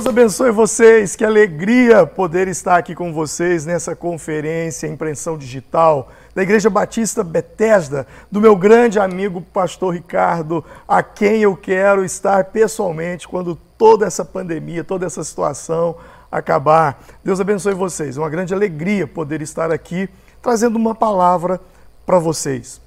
Deus 0.00 0.08
abençoe 0.08 0.50
vocês. 0.50 1.14
Que 1.14 1.26
alegria 1.26 2.06
poder 2.06 2.48
estar 2.48 2.78
aqui 2.78 2.94
com 2.94 3.12
vocês 3.12 3.66
nessa 3.66 3.94
conferência 3.94 4.86
Impressão 4.86 5.36
Digital 5.36 6.10
da 6.34 6.42
Igreja 6.42 6.70
Batista 6.70 7.22
Betesda, 7.22 8.06
do 8.32 8.40
meu 8.40 8.56
grande 8.56 8.98
amigo 8.98 9.42
pastor 9.42 9.92
Ricardo, 9.92 10.64
a 10.88 11.02
quem 11.02 11.42
eu 11.42 11.54
quero 11.54 12.02
estar 12.02 12.44
pessoalmente 12.44 13.28
quando 13.28 13.54
toda 13.76 14.06
essa 14.06 14.24
pandemia, 14.24 14.82
toda 14.82 15.04
essa 15.04 15.22
situação 15.22 15.94
acabar. 16.32 17.04
Deus 17.22 17.38
abençoe 17.38 17.74
vocês. 17.74 18.16
Uma 18.16 18.30
grande 18.30 18.54
alegria 18.54 19.06
poder 19.06 19.42
estar 19.42 19.70
aqui 19.70 20.08
trazendo 20.40 20.76
uma 20.76 20.94
palavra 20.94 21.60
para 22.06 22.18
vocês. 22.18 22.80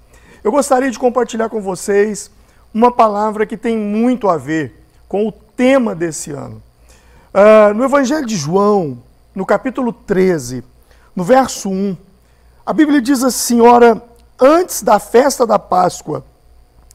Eu 0.43 0.51
gostaria 0.51 0.89
de 0.89 0.97
compartilhar 0.97 1.47
com 1.47 1.61
vocês 1.61 2.31
uma 2.73 2.91
palavra 2.91 3.45
que 3.45 3.55
tem 3.55 3.77
muito 3.77 4.27
a 4.27 4.35
ver 4.35 4.83
com 5.07 5.27
o 5.27 5.31
tema 5.31 5.93
desse 5.93 6.31
ano. 6.31 6.72
Uh, 7.33 7.73
no 7.73 7.83
Evangelho 7.83 8.27
de 8.27 8.37
João, 8.37 8.99
no 9.33 9.43
capítulo 9.43 9.91
13, 9.91 10.63
no 11.15 11.23
verso 11.23 11.67
1, 11.67 11.97
a 12.63 12.71
Bíblia 12.71 13.01
diz 13.01 13.23
assim: 13.23 13.59
Ora, 13.59 13.99
antes 14.39 14.83
da 14.83 14.99
festa 14.99 15.43
da 15.47 15.57
Páscoa, 15.57 16.23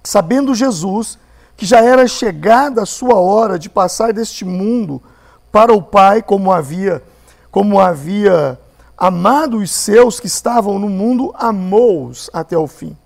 sabendo 0.05 0.55
Jesus 0.55 1.19
que 1.57 1.67
já 1.67 1.81
era 1.81 2.07
chegada 2.07 2.83
a 2.83 2.87
sua 2.87 3.17
hora 3.17 3.59
de 3.59 3.69
passar 3.69 4.13
deste 4.13 4.45
mundo 4.45 5.03
para 5.51 5.73
o 5.73 5.83
Pai, 5.83 6.23
como 6.23 6.53
havia, 6.53 7.03
como 7.51 7.81
havia 7.81 8.57
amado 8.97 9.57
os 9.57 9.73
seus 9.73 10.21
que 10.21 10.29
estavam 10.29 10.79
no 10.79 10.89
mundo, 10.89 11.35
amou-os 11.37 12.31
até 12.33 12.57
o 12.57 12.69
fim. 12.69 12.97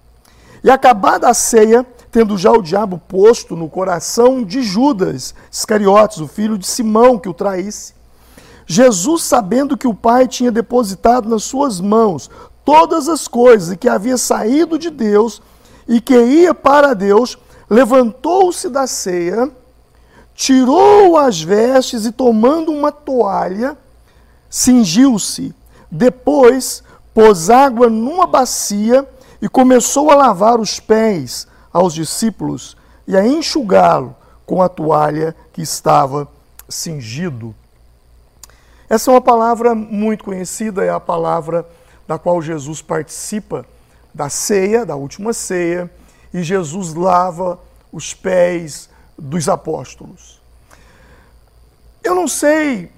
E 0.62 0.70
acabada 0.70 1.30
a 1.30 1.34
ceia, 1.34 1.86
tendo 2.12 2.36
já 2.36 2.52
o 2.52 2.60
diabo 2.60 2.98
posto 3.08 3.56
no 3.56 3.70
coração 3.70 4.44
de 4.44 4.62
Judas 4.62 5.34
Iscariotes, 5.50 6.19
o 6.19 6.28
filho 6.28 6.58
de 6.58 6.66
Simão, 6.66 7.19
que 7.19 7.28
o 7.28 7.32
traísse, 7.32 7.94
Jesus, 8.66 9.22
sabendo 9.22 9.78
que 9.78 9.88
o 9.88 9.94
Pai 9.94 10.28
tinha 10.28 10.52
depositado 10.52 11.27
nas 11.27 11.42
suas 11.42 11.80
mãos 11.80 12.30
todas 12.66 13.08
as 13.08 13.27
coisas 13.27 13.72
e 13.72 13.77
que 13.78 13.88
havia 13.88 14.19
saído 14.19 14.78
de 14.78 14.91
Deus 14.91 15.41
e 15.88 16.02
que 16.02 16.14
ia 16.14 16.54
para 16.54 16.94
Deus, 16.94 17.38
levantou-se 17.69 18.69
da 18.69 18.86
ceia, 18.86 19.50
tirou 20.34 21.16
as 21.16 21.41
vestes 21.41 22.04
e, 22.04 22.12
tomando 22.12 22.70
uma 22.70 22.92
toalha, 22.92 23.76
cingiu-se. 24.50 25.54
Depois, 25.91 26.82
pôs 27.14 27.48
água 27.48 27.88
numa 27.88 28.26
bacia 28.26 29.08
e 29.41 29.48
começou 29.48 30.10
a 30.10 30.14
lavar 30.14 30.60
os 30.60 30.78
pés 30.78 31.50
aos 31.73 31.95
discípulos 31.95 32.77
e 33.06 33.17
a 33.17 33.27
enxugá-lo 33.27 34.15
com 34.45 34.62
a 34.62 34.69
toalha 34.69 35.34
que 35.53 35.62
estava 35.62 36.28
cingido. 36.69 37.55
Essa 38.89 39.11
é 39.11 39.15
uma 39.15 39.20
palavra 39.20 39.75
muito 39.75 40.25
conhecida, 40.25 40.84
é 40.84 40.91
a 40.91 41.00
palavra 41.00 41.67
da 42.06 42.19
qual 42.19 42.43
Jesus 42.43 42.83
participa 42.83 43.65
da 44.12 44.28
ceia, 44.28 44.84
da 44.84 44.95
última 44.95 45.33
ceia, 45.33 45.91
e 46.33 46.43
Jesus 46.43 46.93
lava 46.95 47.59
os 47.91 48.12
pés 48.12 48.91
dos 49.19 49.48
apóstolos. 49.48 50.41
Eu 52.03 52.15
não 52.15 52.27
sei 52.27 52.91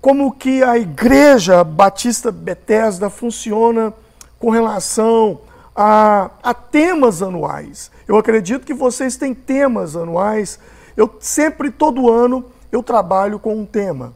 como 0.00 0.32
que 0.32 0.62
a 0.62 0.78
igreja 0.78 1.64
Batista 1.64 2.30
Betesda 2.30 3.10
funciona 3.10 3.92
com 4.38 4.50
relação 4.50 5.40
a, 5.80 6.32
a 6.42 6.52
temas 6.52 7.22
anuais. 7.22 7.88
Eu 8.08 8.16
acredito 8.16 8.66
que 8.66 8.74
vocês 8.74 9.16
têm 9.16 9.32
temas 9.32 9.94
anuais. 9.94 10.58
Eu 10.96 11.16
sempre, 11.20 11.70
todo 11.70 12.10
ano, 12.10 12.44
eu 12.72 12.82
trabalho 12.82 13.38
com 13.38 13.54
um 13.54 13.64
tema. 13.64 14.12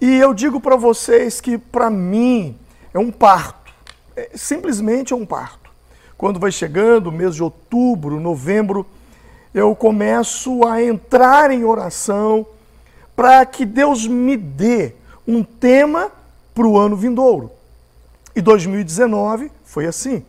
E 0.00 0.16
eu 0.16 0.32
digo 0.32 0.60
para 0.60 0.76
vocês 0.76 1.40
que, 1.40 1.58
para 1.58 1.90
mim, 1.90 2.56
é 2.94 3.00
um 3.00 3.10
parto. 3.10 3.72
É, 4.14 4.30
simplesmente 4.36 5.12
é 5.12 5.16
um 5.16 5.26
parto. 5.26 5.68
Quando 6.16 6.38
vai 6.38 6.52
chegando 6.52 7.08
o 7.08 7.12
mês 7.12 7.34
de 7.34 7.42
outubro, 7.42 8.20
novembro, 8.20 8.86
eu 9.52 9.74
começo 9.74 10.64
a 10.64 10.80
entrar 10.80 11.50
em 11.50 11.64
oração 11.64 12.46
para 13.16 13.44
que 13.44 13.66
Deus 13.66 14.06
me 14.06 14.36
dê 14.36 14.94
um 15.26 15.42
tema 15.42 16.12
para 16.54 16.66
o 16.66 16.78
ano 16.78 16.94
vindouro. 16.94 17.50
E 18.36 18.40
2019 18.40 19.50
foi 19.64 19.86
assim. 19.86 20.24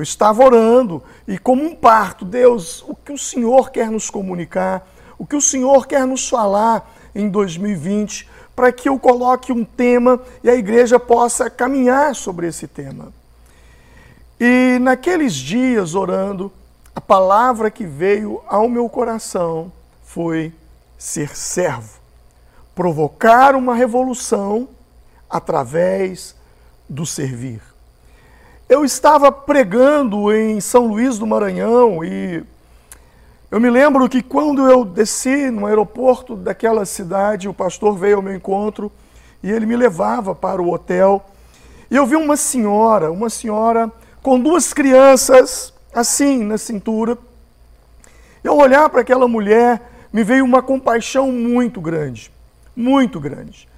Eu 0.00 0.02
estava 0.02 0.42
orando 0.42 1.02
e, 1.28 1.36
como 1.36 1.62
um 1.62 1.74
parto, 1.74 2.24
Deus, 2.24 2.82
o 2.88 2.96
que 2.96 3.12
o 3.12 3.18
Senhor 3.18 3.70
quer 3.70 3.90
nos 3.90 4.08
comunicar, 4.08 4.88
o 5.18 5.26
que 5.26 5.36
o 5.36 5.42
Senhor 5.42 5.86
quer 5.86 6.06
nos 6.06 6.26
falar 6.26 6.90
em 7.14 7.28
2020, 7.28 8.26
para 8.56 8.72
que 8.72 8.88
eu 8.88 8.98
coloque 8.98 9.52
um 9.52 9.62
tema 9.62 10.18
e 10.42 10.48
a 10.48 10.54
igreja 10.54 10.98
possa 10.98 11.50
caminhar 11.50 12.14
sobre 12.14 12.46
esse 12.46 12.66
tema. 12.66 13.12
E 14.40 14.78
naqueles 14.80 15.34
dias, 15.34 15.94
orando, 15.94 16.50
a 16.96 17.00
palavra 17.02 17.70
que 17.70 17.84
veio 17.84 18.40
ao 18.48 18.70
meu 18.70 18.88
coração 18.88 19.70
foi 20.02 20.50
ser 20.96 21.36
servo, 21.36 22.00
provocar 22.74 23.54
uma 23.54 23.74
revolução 23.74 24.66
através 25.28 26.34
do 26.88 27.04
servir. 27.04 27.69
Eu 28.70 28.84
estava 28.84 29.32
pregando 29.32 30.32
em 30.32 30.60
São 30.60 30.86
Luís 30.86 31.18
do 31.18 31.26
Maranhão 31.26 32.04
e 32.04 32.40
eu 33.50 33.58
me 33.58 33.68
lembro 33.68 34.08
que 34.08 34.22
quando 34.22 34.64
eu 34.70 34.84
desci 34.84 35.50
no 35.50 35.66
aeroporto 35.66 36.36
daquela 36.36 36.84
cidade, 36.84 37.48
o 37.48 37.52
pastor 37.52 37.98
veio 37.98 38.18
ao 38.18 38.22
meu 38.22 38.32
encontro 38.32 38.92
e 39.42 39.50
ele 39.50 39.66
me 39.66 39.74
levava 39.74 40.36
para 40.36 40.62
o 40.62 40.72
hotel. 40.72 41.20
E 41.90 41.96
eu 41.96 42.06
vi 42.06 42.14
uma 42.14 42.36
senhora, 42.36 43.10
uma 43.10 43.28
senhora 43.28 43.90
com 44.22 44.38
duas 44.38 44.72
crianças 44.72 45.74
assim 45.92 46.44
na 46.44 46.56
cintura. 46.56 47.18
Eu 48.44 48.56
olhar 48.56 48.88
para 48.88 49.00
aquela 49.00 49.26
mulher, 49.26 49.82
me 50.12 50.22
veio 50.22 50.44
uma 50.44 50.62
compaixão 50.62 51.32
muito 51.32 51.80
grande, 51.80 52.30
muito 52.76 53.18
grande. 53.18 53.68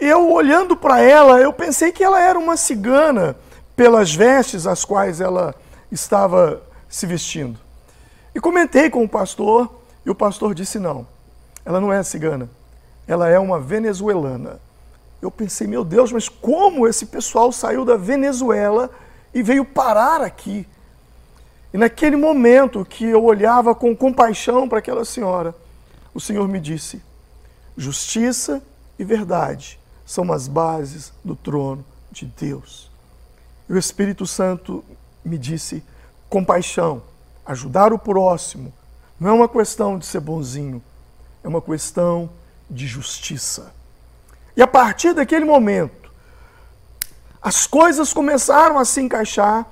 Eu 0.00 0.32
olhando 0.32 0.74
para 0.74 1.02
ela, 1.02 1.38
eu 1.38 1.52
pensei 1.52 1.92
que 1.92 2.02
ela 2.02 2.18
era 2.18 2.38
uma 2.38 2.56
cigana 2.56 3.36
pelas 3.76 4.14
vestes 4.14 4.66
as 4.66 4.84
quais 4.84 5.20
ela 5.20 5.54
estava 5.90 6.62
se 6.88 7.06
vestindo. 7.06 7.58
E 8.34 8.40
comentei 8.40 8.88
com 8.90 9.04
o 9.04 9.08
pastor, 9.08 9.72
e 10.04 10.10
o 10.10 10.14
pastor 10.14 10.54
disse: 10.54 10.78
não, 10.78 11.06
ela 11.64 11.80
não 11.80 11.92
é 11.92 12.02
cigana, 12.02 12.48
ela 13.06 13.28
é 13.28 13.38
uma 13.38 13.60
venezuelana. 13.60 14.60
Eu 15.20 15.30
pensei, 15.30 15.66
meu 15.66 15.84
Deus, 15.84 16.10
mas 16.10 16.28
como 16.28 16.86
esse 16.86 17.06
pessoal 17.06 17.52
saiu 17.52 17.84
da 17.84 17.96
Venezuela 17.96 18.90
e 19.32 19.42
veio 19.42 19.64
parar 19.64 20.20
aqui? 20.20 20.66
E 21.72 21.78
naquele 21.78 22.16
momento 22.16 22.84
que 22.84 23.06
eu 23.06 23.24
olhava 23.24 23.74
com 23.74 23.96
compaixão 23.96 24.68
para 24.68 24.78
aquela 24.78 25.04
senhora, 25.04 25.54
o 26.12 26.20
Senhor 26.20 26.46
me 26.48 26.60
disse: 26.60 27.02
justiça 27.76 28.62
e 28.98 29.04
verdade 29.04 29.78
são 30.04 30.30
as 30.32 30.46
bases 30.46 31.12
do 31.24 31.34
trono 31.34 31.84
de 32.10 32.26
Deus. 32.26 32.91
E 33.68 33.72
o 33.72 33.78
Espírito 33.78 34.26
Santo 34.26 34.84
me 35.24 35.38
disse: 35.38 35.82
compaixão, 36.28 37.02
ajudar 37.44 37.92
o 37.92 37.98
próximo, 37.98 38.72
não 39.18 39.30
é 39.30 39.32
uma 39.32 39.48
questão 39.48 39.98
de 39.98 40.06
ser 40.06 40.20
bonzinho, 40.20 40.82
é 41.44 41.48
uma 41.48 41.60
questão 41.60 42.30
de 42.70 42.86
justiça. 42.86 43.72
E 44.56 44.62
a 44.62 44.66
partir 44.66 45.14
daquele 45.14 45.44
momento, 45.44 46.10
as 47.40 47.66
coisas 47.66 48.12
começaram 48.12 48.78
a 48.78 48.84
se 48.84 49.00
encaixar 49.00 49.66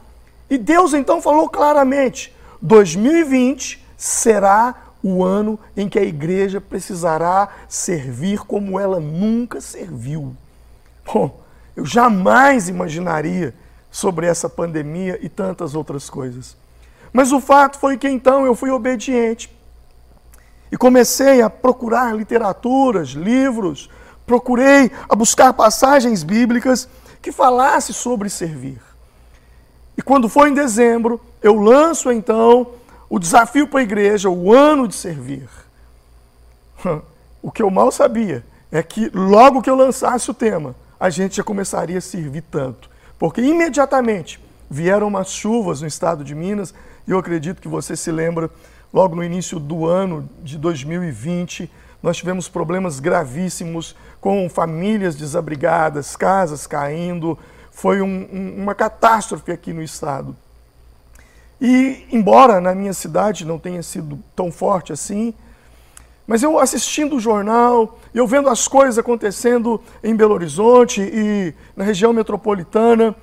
e 0.48 0.58
Deus 0.58 0.92
então 0.94 1.22
falou 1.22 1.48
claramente: 1.48 2.34
2020 2.60 3.84
será 3.96 4.74
o 5.02 5.24
ano 5.24 5.58
em 5.76 5.88
que 5.88 5.98
a 5.98 6.02
igreja 6.02 6.60
precisará 6.60 7.48
servir 7.68 8.40
como 8.40 8.78
ela 8.78 9.00
nunca 9.00 9.60
serviu. 9.60 10.36
Bom, 11.04 11.40
eu 11.76 11.86
jamais 11.86 12.68
imaginaria 12.68 13.54
sobre 13.90 14.26
essa 14.26 14.48
pandemia 14.48 15.18
e 15.20 15.28
tantas 15.28 15.74
outras 15.74 16.08
coisas. 16.08 16.56
Mas 17.12 17.32
o 17.32 17.40
fato 17.40 17.78
foi 17.78 17.98
que 17.98 18.08
então 18.08 18.46
eu 18.46 18.54
fui 18.54 18.70
obediente 18.70 19.50
e 20.70 20.76
comecei 20.76 21.42
a 21.42 21.50
procurar 21.50 22.14
literaturas, 22.14 23.08
livros, 23.08 23.90
procurei 24.26 24.90
a 25.08 25.16
buscar 25.16 25.52
passagens 25.52 26.22
bíblicas 26.22 26.88
que 27.20 27.32
falassem 27.32 27.94
sobre 27.94 28.30
servir. 28.30 28.80
E 29.98 30.02
quando 30.02 30.28
foi 30.28 30.50
em 30.50 30.54
dezembro, 30.54 31.20
eu 31.42 31.56
lanço 31.56 32.12
então 32.12 32.68
o 33.08 33.18
desafio 33.18 33.66
para 33.66 33.80
a 33.80 33.82
igreja, 33.82 34.30
o 34.30 34.52
ano 34.52 34.86
de 34.86 34.94
servir. 34.94 35.48
O 37.42 37.50
que 37.50 37.62
eu 37.62 37.70
mal 37.70 37.90
sabia 37.90 38.44
é 38.70 38.82
que 38.82 39.10
logo 39.14 39.62
que 39.62 39.70
eu 39.70 39.74
lançasse 39.74 40.30
o 40.30 40.34
tema, 40.34 40.74
a 40.98 41.08
gente 41.08 41.36
já 41.36 41.42
começaria 41.42 41.96
a 41.96 42.02
servir 42.02 42.42
tanto. 42.50 42.89
Porque 43.20 43.42
imediatamente 43.42 44.40
vieram 44.70 45.06
umas 45.06 45.30
chuvas 45.30 45.82
no 45.82 45.86
estado 45.86 46.24
de 46.24 46.34
Minas, 46.34 46.72
e 47.06 47.10
eu 47.10 47.18
acredito 47.18 47.60
que 47.60 47.68
você 47.68 47.94
se 47.94 48.10
lembra, 48.10 48.48
logo 48.90 49.14
no 49.14 49.22
início 49.22 49.60
do 49.60 49.86
ano 49.86 50.26
de 50.42 50.56
2020, 50.56 51.70
nós 52.02 52.16
tivemos 52.16 52.48
problemas 52.48 52.98
gravíssimos 52.98 53.94
com 54.22 54.48
famílias 54.48 55.16
desabrigadas, 55.16 56.16
casas 56.16 56.66
caindo. 56.66 57.38
Foi 57.70 58.00
um, 58.00 58.26
um, 58.32 58.62
uma 58.62 58.74
catástrofe 58.74 59.52
aqui 59.52 59.74
no 59.74 59.82
estado. 59.82 60.34
E, 61.60 62.06
embora 62.10 62.58
na 62.58 62.74
minha 62.74 62.94
cidade 62.94 63.44
não 63.44 63.58
tenha 63.58 63.82
sido 63.82 64.18
tão 64.34 64.50
forte 64.50 64.94
assim, 64.94 65.34
mas 66.30 66.44
eu 66.44 66.60
assistindo 66.60 67.16
o 67.16 67.18
jornal, 67.18 67.98
eu 68.14 68.24
vendo 68.24 68.48
as 68.48 68.68
coisas 68.68 68.96
acontecendo 68.96 69.80
em 70.00 70.14
Belo 70.14 70.32
Horizonte 70.32 71.00
e 71.02 71.52
na 71.74 71.82
região 71.82 72.12
metropolitana, 72.12 73.16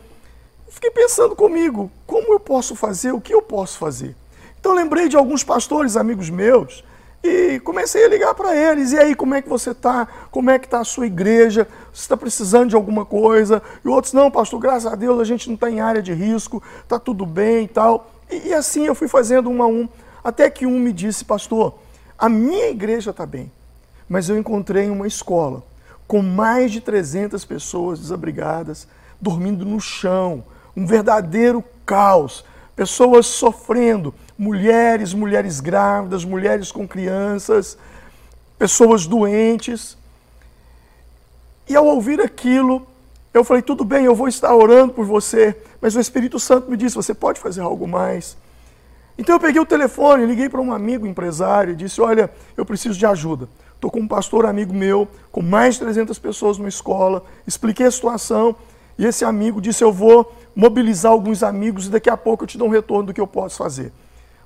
fiquei 0.68 0.92
pensando 0.92 1.34
comigo, 1.34 1.90
como 2.06 2.34
eu 2.34 2.40
posso 2.42 2.76
fazer, 2.76 3.14
o 3.14 3.22
que 3.22 3.34
eu 3.34 3.42
posso 3.42 3.78
fazer? 3.78 4.14
Então 4.60 4.74
lembrei 4.74 5.08
de 5.08 5.16
alguns 5.16 5.42
pastores 5.42 5.96
amigos 5.96 6.30
meus 6.30 6.84
e 7.24 7.62
comecei 7.62 8.04
a 8.04 8.10
ligar 8.10 8.36
para 8.36 8.54
eles. 8.54 8.92
E 8.92 9.00
aí, 9.00 9.16
como 9.16 9.36
é 9.36 9.42
que 9.42 9.48
você 9.48 9.72
está? 9.72 10.06
Como 10.30 10.50
é 10.50 10.60
que 10.60 10.68
está 10.68 10.82
a 10.82 10.84
sua 10.84 11.08
igreja? 11.08 11.66
Você 11.94 12.02
está 12.02 12.18
precisando 12.18 12.72
de 12.72 12.76
alguma 12.76 13.06
coisa? 13.06 13.64
E 13.86 13.88
outros, 13.88 14.12
não, 14.12 14.30
pastor, 14.30 14.60
graças 14.60 14.92
a 14.92 14.98
Deus 14.98 15.18
a 15.18 15.24
gente 15.24 15.48
não 15.48 15.56
está 15.56 15.72
em 15.72 15.80
área 15.80 16.02
de 16.02 16.12
risco, 16.12 16.62
está 16.84 17.00
tudo 17.00 17.26
bem 17.26 17.64
e 17.64 17.70
tal. 17.70 18.12
E, 18.30 18.50
e 18.50 18.54
assim 18.54 18.86
eu 18.86 18.94
fui 18.94 19.08
fazendo 19.08 19.50
um 19.50 19.64
a 19.64 19.66
um, 19.66 19.88
até 20.22 20.50
que 20.50 20.66
um 20.66 20.78
me 20.78 20.92
disse, 20.92 21.24
pastor, 21.24 21.74
a 22.18 22.28
minha 22.28 22.70
igreja 22.70 23.12
está 23.12 23.26
bem, 23.26 23.52
mas 24.10 24.30
eu 24.30 24.38
encontrei 24.38 24.90
uma 24.90 25.08
escola 25.08 25.64
com 26.08 26.22
mais 26.22 26.72
de 26.72 26.82
300 26.82 27.44
pessoas 27.46 28.00
desabrigadas, 28.00 28.88
dormindo 29.22 29.66
no 29.66 29.80
chão, 29.80 30.44
um 30.76 30.86
verdadeiro 30.86 31.64
caos, 31.86 32.46
pessoas 32.76 33.26
sofrendo, 33.26 34.14
mulheres, 34.38 35.14
mulheres 35.14 35.60
grávidas, 35.60 36.24
mulheres 36.24 36.72
com 36.72 36.88
crianças, 36.88 37.78
pessoas 38.58 39.06
doentes. 39.06 39.98
E 41.68 41.76
ao 41.76 41.86
ouvir 41.86 42.22
aquilo, 42.22 42.88
eu 43.34 43.44
falei: 43.44 43.62
tudo 43.62 43.84
bem, 43.84 44.06
eu 44.06 44.16
vou 44.16 44.28
estar 44.28 44.56
orando 44.56 44.94
por 44.94 45.06
você, 45.06 45.56
mas 45.82 45.96
o 45.96 46.00
Espírito 46.00 46.40
Santo 46.40 46.70
me 46.70 46.78
disse: 46.78 46.96
você 46.96 47.14
pode 47.14 47.40
fazer 47.40 47.62
algo 47.62 47.88
mais. 47.88 48.38
Então 49.18 49.36
eu 49.36 49.40
peguei 49.40 49.60
o 49.60 49.66
telefone, 49.66 50.26
liguei 50.26 50.48
para 50.48 50.62
um 50.62 50.72
amigo 50.72 51.08
empresário 51.08 51.74
e 51.74 51.76
disse: 51.76 52.00
Olha, 52.00 52.30
eu 52.56 52.66
preciso 52.66 52.98
de 52.98 53.06
ajuda. 53.06 53.50
Estou 53.74 53.90
com 53.90 54.00
um 54.00 54.08
pastor 54.08 54.46
amigo 54.46 54.74
meu, 54.74 55.08
com 55.32 55.42
mais 55.42 55.76
de 55.76 55.82
300 55.82 56.18
pessoas 56.20 56.58
numa 56.58 56.70
escola, 56.70 57.24
expliquei 57.46 57.86
a 57.86 57.92
situação 57.92 58.56
e 58.98 59.06
esse 59.06 59.24
amigo 59.24 59.62
disse: 59.62 59.84
Eu 59.84 59.92
vou 59.92 60.36
mobilizar 60.56 61.12
alguns 61.12 61.44
amigos 61.44 61.88
e 61.88 61.90
daqui 61.90 62.10
a 62.10 62.18
pouco 62.18 62.44
eu 62.44 62.48
te 62.48 62.58
dou 62.58 62.68
um 62.68 62.72
retorno 62.72 63.08
do 63.08 63.14
que 63.14 63.22
eu 63.22 63.28
posso 63.28 63.58
fazer. 63.58 63.92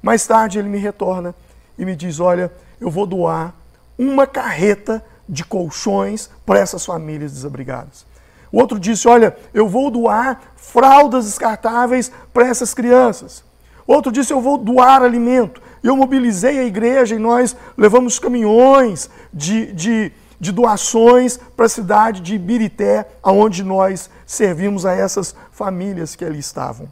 Mais 0.02 0.26
tarde 0.26 0.60
ele 0.60 0.70
me 0.70 0.78
retorna 0.78 1.34
e 1.78 1.86
me 1.86 1.96
diz: 1.96 2.20
Olha, 2.20 2.52
eu 2.80 2.90
vou 2.90 3.06
doar 3.06 3.54
uma 3.98 4.28
carreta 4.28 5.04
de 5.28 5.46
colchões 5.46 6.30
para 6.46 6.60
essas 6.60 6.86
famílias 6.86 7.32
desabrigadas. 7.32 8.06
O 8.52 8.60
outro 8.60 8.80
disse: 8.80 9.08
Olha, 9.08 9.36
eu 9.54 9.68
vou 9.68 9.90
doar 9.90 10.42
fraldas 10.56 11.26
descartáveis 11.26 12.12
para 12.34 12.48
essas 12.48 12.74
crianças. 12.74 13.44
Outro 13.92 14.10
disse: 14.10 14.32
Eu 14.32 14.40
vou 14.40 14.58
doar 14.58 15.04
alimento. 15.04 15.62
Eu 15.84 15.98
mobilizei 15.98 16.60
a 16.60 16.64
igreja 16.64 17.16
e 17.16 17.20
nós 17.20 17.56
levamos 17.76 18.20
caminhões 18.20 19.10
de, 19.34 19.74
de, 19.74 20.14
de 20.40 20.52
doações 20.54 21.36
para 21.36 21.66
a 21.66 21.70
cidade 21.70 22.22
de 22.22 22.36
Ibirité, 22.36 23.06
aonde 23.22 23.64
nós 23.64 24.10
servimos 24.26 24.86
a 24.86 24.94
essas 24.94 25.36
famílias 25.52 26.16
que 26.16 26.24
ali 26.24 26.40
estavam. 26.40 26.88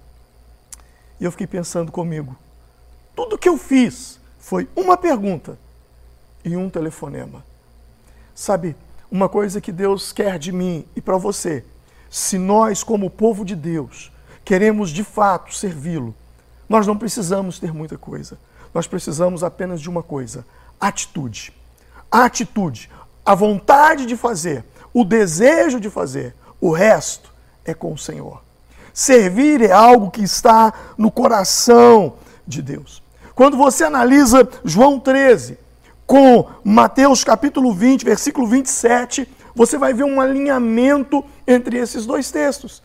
E 1.22 1.24
eu 1.24 1.32
fiquei 1.32 1.48
pensando 1.48 1.90
comigo: 1.90 2.36
tudo 3.16 3.38
que 3.38 3.48
eu 3.48 3.58
fiz 3.58 4.20
foi 4.38 4.68
uma 4.76 4.98
pergunta 4.98 5.58
e 6.44 6.58
um 6.58 6.70
telefonema. 6.70 7.46
Sabe, 8.36 8.76
uma 9.10 9.30
coisa 9.30 9.62
que 9.62 9.72
Deus 9.72 10.12
quer 10.12 10.38
de 10.38 10.52
mim 10.52 10.86
e 10.98 11.02
para 11.02 11.16
você, 11.16 11.64
se 12.10 12.38
nós, 12.38 12.84
como 12.84 13.10
povo 13.10 13.46
de 13.46 13.56
Deus, 13.56 14.12
queremos 14.44 14.90
de 14.90 15.04
fato 15.06 15.56
servi-lo, 15.56 16.14
nós 16.70 16.86
não 16.86 16.96
precisamos 16.96 17.60
ter 17.60 17.74
muita 17.74 17.98
coisa. 17.98 18.38
Nós 18.74 18.86
precisamos 18.86 19.44
apenas 19.44 19.82
de 19.82 19.90
uma 19.90 20.04
coisa: 20.04 20.46
atitude. 20.80 21.52
A 22.12 22.26
atitude, 22.26 22.90
a 23.26 23.36
vontade 23.36 24.06
de 24.06 24.16
fazer, 24.16 24.64
o 24.94 25.04
desejo 25.04 25.80
de 25.80 25.90
fazer. 25.90 26.36
O 26.62 26.72
resto 26.72 27.34
é 27.66 27.74
com 27.74 27.94
o 27.94 27.98
Senhor. 27.98 28.42
Servir 28.94 29.62
é 29.62 29.72
algo 29.72 30.12
que 30.12 30.22
está 30.22 30.74
no 30.98 31.12
coração 31.12 32.16
de 32.46 32.62
Deus. 32.62 33.02
Quando 33.34 33.56
você 33.56 33.86
analisa 33.86 34.48
João 34.66 35.00
13 35.00 35.58
com 36.06 36.50
Mateus 36.64 37.24
capítulo 37.24 37.74
20, 37.74 38.04
versículo 38.04 38.48
27, 38.48 39.28
você 39.56 39.78
vai 39.78 39.94
ver 39.94 40.04
um 40.04 40.20
alinhamento 40.20 41.24
entre 41.48 41.78
esses 41.78 42.06
dois 42.06 42.32
textos. 42.32 42.82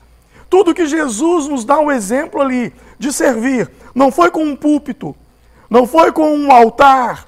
Tudo 0.48 0.74
que 0.74 0.86
Jesus 0.86 1.48
nos 1.48 1.64
dá 1.64 1.80
um 1.80 1.90
exemplo 1.90 2.40
ali 2.40 2.72
de 2.98 3.12
servir, 3.12 3.70
não 3.94 4.10
foi 4.10 4.30
com 4.30 4.44
um 4.44 4.56
púlpito, 4.56 5.14
não 5.68 5.86
foi 5.86 6.12
com 6.12 6.34
um 6.36 6.52
altar, 6.52 7.26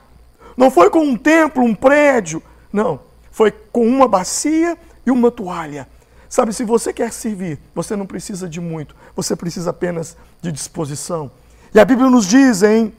não 0.56 0.70
foi 0.70 0.90
com 0.90 1.00
um 1.00 1.16
templo, 1.16 1.62
um 1.62 1.74
prédio, 1.74 2.42
não, 2.72 3.00
foi 3.30 3.50
com 3.50 3.86
uma 3.86 4.08
bacia 4.08 4.76
e 5.04 5.10
uma 5.10 5.30
toalha. 5.30 5.88
Sabe, 6.28 6.52
se 6.52 6.64
você 6.64 6.92
quer 6.92 7.12
servir, 7.12 7.58
você 7.74 7.94
não 7.94 8.06
precisa 8.06 8.48
de 8.48 8.60
muito, 8.60 8.96
você 9.14 9.36
precisa 9.36 9.70
apenas 9.70 10.16
de 10.42 10.50
disposição. 10.50 11.30
E 11.74 11.78
a 11.78 11.84
Bíblia 11.84 12.10
nos 12.10 12.26
diz 12.26 12.62
em 12.62 12.92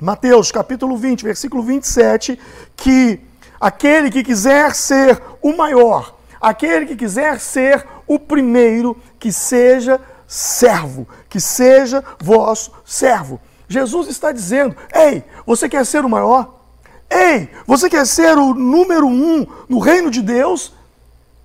Mateus 0.00 0.50
capítulo 0.50 0.96
20, 0.96 1.24
versículo 1.24 1.62
27, 1.62 2.38
que 2.76 3.20
aquele 3.60 4.10
que 4.10 4.22
quiser 4.22 4.74
ser 4.74 5.20
o 5.42 5.56
maior, 5.56 6.16
aquele 6.40 6.86
que 6.86 6.96
quiser 6.96 7.40
ser 7.40 7.86
o 8.06 8.18
primeiro, 8.18 8.96
que 9.18 9.32
seja 9.32 10.00
servo, 10.28 11.08
que 11.28 11.40
seja 11.40 12.04
vosso 12.20 12.70
servo. 12.84 13.40
Jesus 13.66 14.08
está 14.08 14.30
dizendo: 14.30 14.76
Ei, 14.94 15.24
você 15.44 15.68
quer 15.68 15.84
ser 15.84 16.04
o 16.04 16.08
maior? 16.08 16.54
Ei, 17.10 17.48
você 17.66 17.88
quer 17.88 18.06
ser 18.06 18.36
o 18.36 18.52
número 18.52 19.06
um 19.06 19.46
no 19.68 19.78
reino 19.78 20.10
de 20.10 20.22
Deus? 20.22 20.72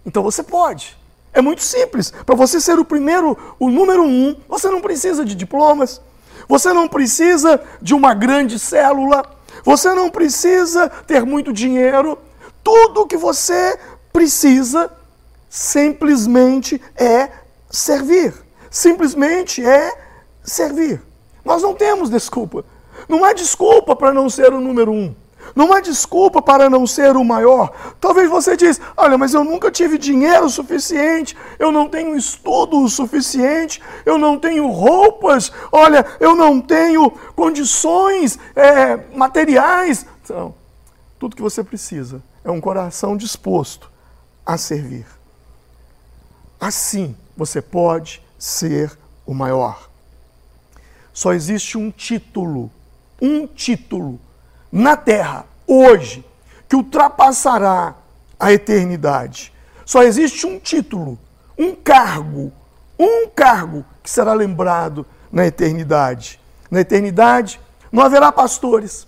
Então 0.06 0.22
você 0.22 0.44
pode. 0.44 0.98
É 1.34 1.42
muito 1.42 1.64
simples. 1.64 2.12
Para 2.26 2.36
você 2.36 2.60
ser 2.60 2.78
o 2.78 2.86
primeiro, 2.86 3.38
o 3.58 3.70
número 3.70 4.04
um, 4.04 4.36
você 4.48 4.70
não 4.70 4.82
precisa 4.82 5.26
de 5.26 5.34
diplomas. 5.34 6.02
Você 6.48 6.74
não 6.74 6.88
precisa 6.88 7.62
de 7.82 7.94
uma 7.94 8.14
grande 8.14 8.60
célula, 8.60 9.24
você 9.64 9.94
não 9.94 10.10
precisa 10.10 10.90
ter 10.90 11.26
muito 11.26 11.54
dinheiro. 11.54 12.18
Tudo 12.64 13.02
o 13.02 13.08
que 13.08 13.18
você 13.18 13.80
precisa 14.12 14.92
simplesmente 15.50 16.82
é 16.96 17.30
servir. 17.70 18.34
Simplesmente 18.74 19.64
é 19.64 19.96
servir. 20.44 21.00
Nós 21.46 21.62
não 21.62 21.76
temos 21.76 22.10
desculpa. 22.10 22.66
Não 23.08 23.24
há 23.24 23.32
desculpa 23.32 23.96
para 23.96 24.12
não 24.12 24.28
ser 24.32 24.52
o 24.52 24.60
número 24.60 24.92
um. 24.92 25.14
Não 25.56 25.72
há 25.72 25.80
desculpa 25.80 26.42
para 26.42 26.72
não 26.72 26.88
ser 26.88 27.16
o 27.16 27.24
maior. 27.24 27.72
Talvez 28.02 28.28
você 28.28 28.58
diz: 28.58 28.82
"Olha, 28.98 29.16
mas 29.16 29.36
eu 29.36 29.44
nunca 29.44 29.70
tive 29.70 30.00
dinheiro 30.00 30.50
suficiente, 30.50 31.38
eu 31.60 31.72
não 31.72 31.88
tenho 31.88 32.16
estudo 32.16 32.90
suficiente, 32.90 33.80
eu 34.08 34.18
não 34.18 34.40
tenho 34.40 34.68
roupas, 34.68 35.52
olha, 35.72 36.04
eu 36.20 36.36
não 36.36 36.60
tenho 36.60 37.12
condições 37.36 38.40
é, 38.56 38.98
materiais". 39.16 40.04
Tudo 41.20 41.36
que 41.36 41.44
você 41.44 41.64
precisa 41.64 42.24
é 42.44 42.50
um 42.50 42.60
coração 42.60 43.16
disposto 43.16 43.92
a 44.44 44.58
servir. 44.58 45.06
Assim, 46.60 47.16
você 47.38 47.62
pode 47.62 48.24
ser 48.44 48.92
o 49.26 49.34
maior. 49.34 49.90
Só 51.14 51.32
existe 51.32 51.78
um 51.78 51.90
título, 51.90 52.70
um 53.22 53.48
título 53.48 54.20
na 54.70 54.98
terra, 54.98 55.46
hoje, 55.66 56.26
que 56.68 56.76
ultrapassará 56.76 57.96
a 58.38 58.52
eternidade. 58.52 59.54
Só 59.86 60.04
existe 60.04 60.46
um 60.46 60.60
título, 60.60 61.18
um 61.58 61.74
cargo, 61.74 62.52
um 63.00 63.30
cargo 63.30 63.86
que 64.04 64.10
será 64.10 64.34
lembrado 64.34 65.06
na 65.32 65.46
eternidade. 65.46 66.38
Na 66.70 66.82
eternidade 66.82 67.62
não 67.94 68.04
haverá 68.04 68.30
pastores. 68.30 69.08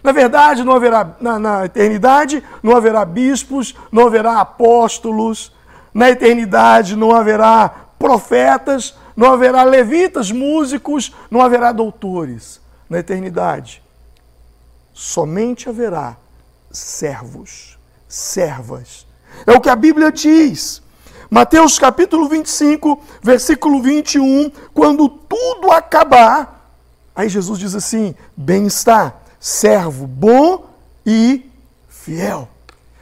Na 0.00 0.12
verdade, 0.12 0.62
não 0.62 0.76
haverá 0.76 1.16
na, 1.20 1.40
na 1.40 1.64
eternidade 1.64 2.40
não 2.62 2.76
haverá 2.76 3.04
bispos, 3.04 3.74
não 3.90 4.06
haverá 4.06 4.40
apóstolos. 4.40 5.50
Na 5.92 6.08
eternidade 6.10 6.94
não 6.94 7.10
haverá 7.10 7.85
profetas, 8.06 8.94
não 9.16 9.32
haverá 9.32 9.64
levitas, 9.64 10.30
músicos, 10.30 11.12
não 11.28 11.40
haverá 11.40 11.72
doutores. 11.72 12.60
Na 12.88 13.00
eternidade 13.00 13.82
somente 14.94 15.68
haverá 15.68 16.16
servos, 16.70 17.76
servas. 18.08 19.04
É 19.44 19.50
o 19.50 19.60
que 19.60 19.68
a 19.68 19.74
Bíblia 19.74 20.12
diz. 20.12 20.80
Mateus 21.28 21.80
capítulo 21.80 22.28
25, 22.28 23.02
versículo 23.20 23.82
21, 23.82 24.52
quando 24.72 25.08
tudo 25.08 25.72
acabar, 25.72 26.70
aí 27.12 27.28
Jesus 27.28 27.58
diz 27.58 27.74
assim: 27.74 28.14
bem 28.36 28.68
está, 28.68 29.14
servo 29.40 30.06
bom 30.06 30.64
e 31.04 31.50
fiel. 31.88 32.48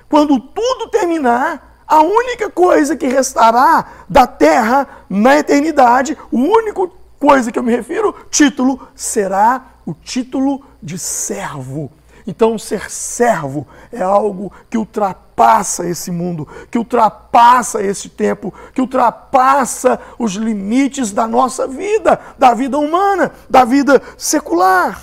quando 0.08 0.40
tudo 0.40 0.88
terminar, 0.88 1.73
a 1.86 2.02
única 2.02 2.50
coisa 2.50 2.96
que 2.96 3.06
restará 3.06 3.86
da 4.08 4.26
terra 4.26 4.86
na 5.08 5.38
eternidade, 5.38 6.16
o 6.30 6.38
único 6.38 6.92
coisa 7.18 7.50
que 7.50 7.58
eu 7.58 7.62
me 7.62 7.74
refiro, 7.74 8.14
título, 8.30 8.86
será 8.94 9.64
o 9.86 9.94
título 9.94 10.62
de 10.82 10.98
servo. 10.98 11.90
Então, 12.26 12.58
ser 12.58 12.90
servo 12.90 13.66
é 13.92 14.02
algo 14.02 14.50
que 14.70 14.78
ultrapassa 14.78 15.86
esse 15.86 16.10
mundo, 16.10 16.48
que 16.70 16.78
ultrapassa 16.78 17.82
esse 17.82 18.08
tempo, 18.08 18.52
que 18.74 18.80
ultrapassa 18.80 20.00
os 20.18 20.32
limites 20.32 21.12
da 21.12 21.26
nossa 21.26 21.66
vida, 21.66 22.18
da 22.38 22.54
vida 22.54 22.78
humana, 22.78 23.32
da 23.48 23.64
vida 23.64 24.02
secular. 24.16 25.02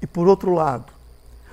E 0.00 0.06
por 0.06 0.28
outro 0.28 0.52
lado, 0.52 0.92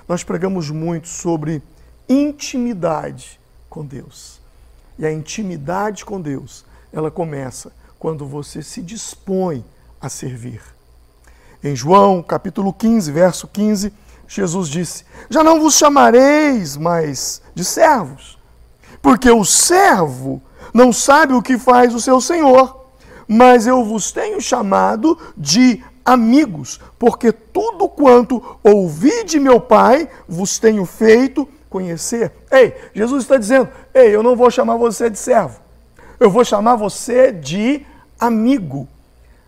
nós 0.08 0.24
pregamos 0.24 0.70
muito 0.70 1.08
sobre 1.08 1.64
intimidade 2.08 3.40
com 3.74 3.84
Deus. 3.84 4.40
E 5.00 5.06
a 5.06 5.12
intimidade 5.12 6.06
com 6.06 6.22
Deus, 6.22 6.64
ela 6.94 7.10
começa 7.10 7.72
quando 7.98 8.24
você 8.28 8.62
se 8.62 8.84
dispõe 8.84 9.66
a 10.00 10.08
servir. 10.10 10.62
Em 11.64 11.76
João, 11.76 12.22
capítulo 12.22 12.72
15, 12.72 13.12
verso 13.12 13.48
15, 13.48 13.92
Jesus 14.28 14.70
disse: 14.70 15.06
Já 15.28 15.44
não 15.44 15.60
vos 15.60 15.74
chamareis 15.74 16.78
mais 16.78 17.42
de 17.56 17.66
servos, 17.66 18.38
porque 19.02 19.32
o 19.32 19.44
servo 19.44 20.40
não 20.72 20.94
sabe 20.94 21.34
o 21.34 21.42
que 21.42 21.58
faz 21.58 21.96
o 21.96 22.00
seu 22.00 22.22
senhor, 22.22 22.86
mas 23.28 23.66
eu 23.66 23.84
vos 23.84 24.12
tenho 24.12 24.40
chamado 24.40 25.18
de 25.36 25.84
amigos, 26.06 26.80
porque 27.00 27.32
tudo 27.32 27.90
quanto 27.90 28.60
ouvi 28.64 29.24
de 29.24 29.40
meu 29.40 29.60
Pai 29.60 30.08
vos 30.28 30.60
tenho 30.60 30.86
feito 30.86 31.50
conhecer. 31.74 32.32
Ei, 32.52 32.76
Jesus 32.94 33.24
está 33.24 33.36
dizendo: 33.36 33.68
Ei, 33.92 34.16
eu 34.16 34.22
não 34.22 34.36
vou 34.36 34.52
chamar 34.52 34.78
você 34.78 35.10
de 35.10 35.18
servo, 35.18 35.60
eu 36.20 36.30
vou 36.30 36.46
chamar 36.46 36.76
você 36.76 37.32
de 37.32 37.84
amigo. 38.20 38.88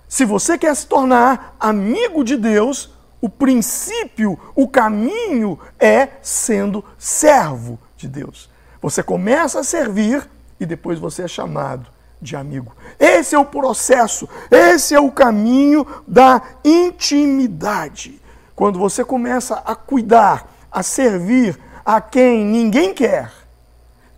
Se 0.09 0.25
você 0.25 0.57
quer 0.57 0.75
se 0.75 0.87
tornar 0.87 1.55
amigo 1.59 2.23
de 2.23 2.35
Deus, 2.35 2.91
o 3.21 3.29
princípio, 3.29 4.39
o 4.55 4.67
caminho 4.67 5.59
é 5.79 6.09
sendo 6.21 6.83
servo 6.97 7.77
de 7.95 8.07
Deus. 8.07 8.49
Você 8.81 9.03
começa 9.03 9.59
a 9.59 9.63
servir 9.63 10.27
e 10.59 10.65
depois 10.65 10.97
você 10.99 11.23
é 11.23 11.27
chamado 11.27 11.87
de 12.19 12.35
amigo. 12.35 12.75
Esse 12.99 13.35
é 13.35 13.39
o 13.39 13.45
processo, 13.45 14.27
esse 14.49 14.95
é 14.95 14.99
o 14.99 15.11
caminho 15.11 15.85
da 16.07 16.41
intimidade. 16.63 18.19
Quando 18.55 18.79
você 18.79 19.03
começa 19.03 19.61
a 19.65 19.75
cuidar, 19.75 20.49
a 20.71 20.81
servir 20.81 21.59
a 21.85 22.01
quem 22.01 22.43
ninguém 22.43 22.93
quer, 22.93 23.31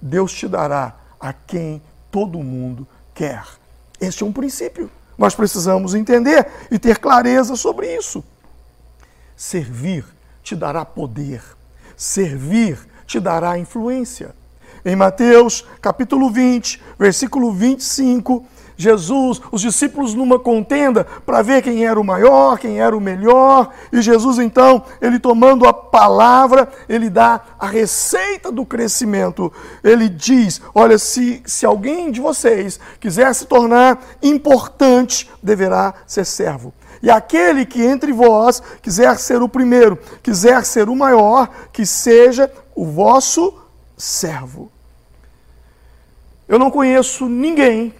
Deus 0.02 0.32
te 0.32 0.48
dará 0.48 0.96
a 1.20 1.34
quem 1.34 1.82
todo 2.10 2.40
mundo 2.42 2.88
quer. 3.14 3.44
Este 4.00 4.24
é 4.24 4.26
um 4.26 4.32
princípio. 4.32 4.90
Nós 5.18 5.36
precisamos 5.36 5.94
entender 5.94 6.48
e 6.72 6.80
ter 6.80 7.00
clareza 7.00 7.56
sobre 7.56 7.94
isso. 7.98 8.24
Servir 9.36 10.06
te 10.42 10.56
dará 10.56 10.86
poder. 10.86 11.44
Servir 11.98 12.80
te 13.06 13.20
dará 13.20 13.58
influência. 13.58 14.34
Em 14.86 14.96
Mateus, 14.96 15.66
capítulo 15.82 16.30
20, 16.30 16.82
versículo 16.98 17.52
25, 17.52 18.46
Jesus, 18.78 19.42
os 19.52 19.62
discípulos 19.62 20.14
numa 20.14 20.38
contenda 20.38 21.04
para 21.26 21.42
ver 21.42 21.64
quem 21.64 21.86
era 21.86 22.00
o 22.00 22.04
maior, 22.04 22.60
quem 22.60 22.80
era 22.80 22.96
o 22.96 23.02
melhor, 23.02 23.74
e 23.92 24.02
Jesus 24.02 24.38
então, 24.38 24.84
ele 25.02 25.18
tomando 25.20 25.68
a 25.68 25.74
palavra, 25.74 26.70
ele 26.88 27.10
dá 27.10 27.42
a 27.60 27.66
receita 27.66 28.52
do 28.52 28.64
crescimento. 28.64 29.52
Ele 29.84 30.08
diz: 30.08 30.62
Olha, 30.76 31.00
se, 31.00 31.42
se 31.46 31.66
alguém 31.66 32.12
de 32.12 32.22
vocês 32.22 32.80
quiser 33.00 33.34
se 33.34 33.46
tornar 33.46 34.00
importante, 34.22 35.30
deverá 35.42 35.96
ser 36.06 36.26
servo. 36.26 36.72
E 37.02 37.10
aquele 37.10 37.66
que 37.66 37.84
entre 37.84 38.12
vós 38.12 38.62
quiser 38.82 39.18
ser 39.18 39.42
o 39.42 39.50
primeiro, 39.50 39.98
quiser 40.22 40.64
ser 40.66 40.88
o 40.88 40.96
maior, 40.96 41.50
que 41.72 41.86
seja 41.86 42.52
o 42.76 42.86
vosso 42.86 43.54
servo. 43.98 44.72
Eu 46.48 46.58
não 46.58 46.72
conheço 46.72 47.28
ninguém 47.28 47.94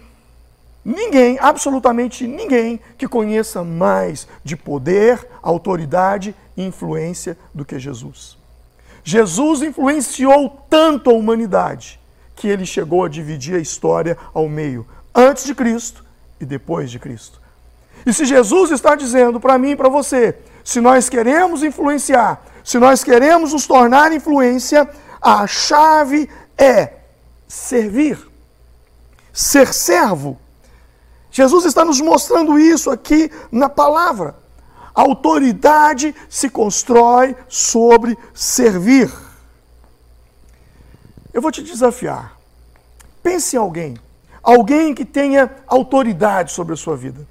Ninguém, 0.88 1.36
absolutamente 1.38 2.26
ninguém, 2.26 2.80
que 2.96 3.06
conheça 3.06 3.62
mais 3.62 4.26
de 4.42 4.56
poder, 4.56 5.28
autoridade 5.42 6.34
e 6.56 6.64
influência 6.64 7.36
do 7.54 7.62
que 7.62 7.78
Jesus. 7.78 8.38
Jesus 9.04 9.60
influenciou 9.60 10.48
tanto 10.70 11.10
a 11.10 11.12
humanidade 11.12 12.00
que 12.34 12.48
ele 12.48 12.64
chegou 12.64 13.04
a 13.04 13.08
dividir 13.10 13.56
a 13.56 13.58
história 13.58 14.16
ao 14.32 14.48
meio, 14.48 14.86
antes 15.14 15.44
de 15.44 15.54
Cristo 15.54 16.02
e 16.40 16.46
depois 16.46 16.90
de 16.90 16.98
Cristo. 16.98 17.38
E 18.06 18.10
se 18.14 18.24
Jesus 18.24 18.70
está 18.70 18.94
dizendo 18.94 19.38
para 19.38 19.58
mim 19.58 19.72
e 19.72 19.76
para 19.76 19.90
você, 19.90 20.38
se 20.64 20.80
nós 20.80 21.10
queremos 21.10 21.62
influenciar, 21.62 22.42
se 22.64 22.78
nós 22.78 23.04
queremos 23.04 23.52
nos 23.52 23.66
tornar 23.66 24.10
influência, 24.10 24.88
a 25.20 25.46
chave 25.46 26.30
é 26.56 26.94
servir, 27.46 28.18
ser 29.34 29.74
servo 29.74 30.38
Jesus 31.38 31.66
está 31.66 31.84
nos 31.84 32.00
mostrando 32.00 32.58
isso 32.58 32.90
aqui 32.90 33.30
na 33.52 33.68
palavra. 33.68 34.34
Autoridade 34.92 36.12
se 36.28 36.50
constrói 36.50 37.36
sobre 37.46 38.18
servir. 38.34 39.08
Eu 41.32 41.40
vou 41.40 41.52
te 41.52 41.62
desafiar. 41.62 42.36
Pense 43.22 43.54
em 43.54 43.58
alguém, 43.60 43.96
alguém 44.42 44.92
que 44.92 45.04
tenha 45.04 45.48
autoridade 45.68 46.50
sobre 46.50 46.74
a 46.74 46.76
sua 46.76 46.96
vida. 46.96 47.24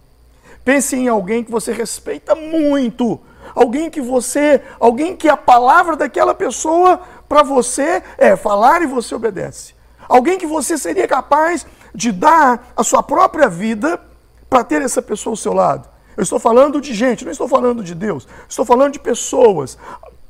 Pense 0.63 0.95
em 0.95 1.09
alguém 1.09 1.43
que 1.43 1.51
você 1.51 1.73
respeita 1.73 2.33
muito, 2.33 3.19
alguém 3.53 3.89
que 3.89 3.99
você, 3.99 4.61
alguém 4.79 5.17
que 5.17 5.27
a 5.27 5.35
palavra 5.35 5.97
daquela 5.97 6.33
pessoa 6.33 7.01
para 7.27 7.43
você 7.43 8.01
é 8.17 8.37
falar 8.37 8.81
e 8.81 8.85
você 8.85 9.13
obedece. 9.13 9.75
Alguém 10.07 10.37
que 10.37 10.47
você 10.47 10.77
seria 10.77 11.09
capaz 11.09 11.67
de 11.97 12.11
dar 12.11 12.73
a 12.77 12.83
sua 12.83 13.01
própria 13.01 13.49
vida 13.49 13.99
para 14.47 14.63
ter 14.63 14.83
essa 14.83 15.01
pessoa 15.01 15.33
ao 15.33 15.35
seu 15.35 15.51
lado. 15.51 15.89
Eu 16.15 16.21
estou 16.21 16.39
falando 16.39 16.79
de 16.79 16.93
gente, 16.93 17.25
não 17.25 17.31
estou 17.31 17.47
falando 17.47 17.83
de 17.83 17.95
Deus. 17.95 18.27
Estou 18.47 18.63
falando 18.63 18.93
de 18.93 18.99
pessoas. 18.99 19.79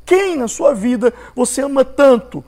Quem 0.05 0.37
na 0.37 0.47
sua 0.47 0.73
vida 0.73 1.13
você 1.35 1.61
ama 1.61 1.83
tanto? 1.83 2.41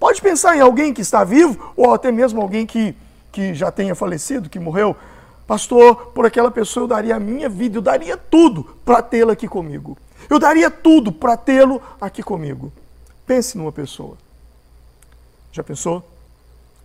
Pode 0.00 0.22
pensar 0.22 0.56
em 0.56 0.60
alguém 0.60 0.94
que 0.94 1.02
está 1.02 1.22
vivo 1.22 1.74
ou 1.76 1.92
até 1.92 2.10
mesmo 2.10 2.40
alguém 2.40 2.64
que, 2.64 2.94
que 3.30 3.52
já 3.52 3.70
tenha 3.70 3.94
falecido, 3.94 4.48
que 4.48 4.58
morreu. 4.58 4.96
Pastor, 5.46 6.12
por 6.14 6.24
aquela 6.24 6.50
pessoa 6.50 6.84
eu 6.84 6.88
daria 6.88 7.16
a 7.16 7.20
minha 7.20 7.50
vida, 7.50 7.76
eu 7.76 7.82
daria 7.82 8.16
tudo 8.16 8.64
para 8.86 9.02
tê-la 9.02 9.34
aqui 9.34 9.46
comigo. 9.46 9.98
Eu 10.30 10.38
daria 10.38 10.70
tudo 10.70 11.12
para 11.12 11.36
tê-lo 11.36 11.80
aqui 12.00 12.22
comigo. 12.22 12.72
Pense 13.26 13.58
numa 13.58 13.70
pessoa. 13.70 14.16
Já 15.52 15.62
pensou? 15.62 16.02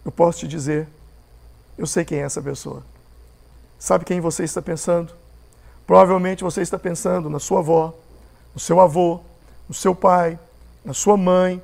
Eu 0.03 0.11
posso 0.11 0.39
te 0.39 0.49
dizer 0.49 0.87
eu 1.81 1.87
sei 1.87 2.05
quem 2.05 2.19
é 2.19 2.21
essa 2.21 2.39
pessoa. 2.39 2.83
Sabe 3.79 4.05
quem 4.05 4.21
você 4.21 4.43
está 4.43 4.61
pensando? 4.61 5.11
Provavelmente 5.87 6.43
você 6.43 6.61
está 6.61 6.77
pensando 6.77 7.27
na 7.27 7.39
sua 7.39 7.57
avó, 7.57 7.91
no 8.53 8.59
seu 8.59 8.79
avô, 8.79 9.19
no 9.67 9.73
seu 9.73 9.95
pai, 9.95 10.37
na 10.85 10.93
sua 10.93 11.17
mãe. 11.17 11.59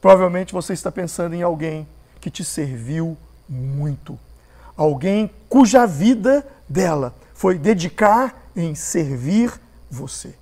Provavelmente 0.00 0.52
você 0.52 0.74
está 0.74 0.92
pensando 0.92 1.34
em 1.34 1.42
alguém 1.42 1.88
que 2.20 2.30
te 2.30 2.44
serviu 2.44 3.18
muito. 3.48 4.16
Alguém 4.76 5.28
cuja 5.48 5.88
vida 5.88 6.46
dela 6.68 7.12
foi 7.34 7.58
dedicar 7.58 8.40
em 8.54 8.76
servir 8.76 9.60
você. 9.90 10.36